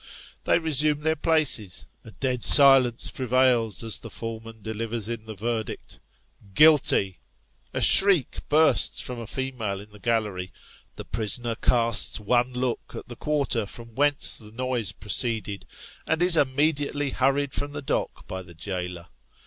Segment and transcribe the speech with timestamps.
[0.45, 5.99] They resume their places a dead silence prevails as the foreman delivers in the verdict"
[6.55, 7.19] Guilty!"
[7.75, 10.51] A shriek bursts from a female in the gallery;
[10.95, 15.67] the prisoner casts one look at the quarter from whence the noise proceeded;
[16.07, 19.05] and is immediately hurried from the dock by the jailer.